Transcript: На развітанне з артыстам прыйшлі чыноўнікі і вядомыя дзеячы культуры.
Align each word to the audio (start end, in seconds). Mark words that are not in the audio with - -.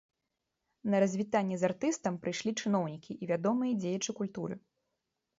На 0.91 0.99
развітанне 1.03 1.57
з 1.63 1.67
артыстам 1.67 2.13
прыйшлі 2.23 2.53
чыноўнікі 2.63 3.17
і 3.25 3.29
вядомыя 3.33 3.77
дзеячы 3.83 4.15
культуры. 4.21 4.57